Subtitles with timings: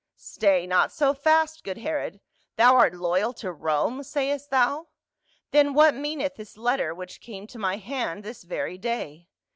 [0.33, 2.21] "Stay, not so fast, good Herod,
[2.55, 4.87] thou art loyal to Rome, sayst thou?
[5.51, 9.27] Then what meaneth this letter which came to my hand this very day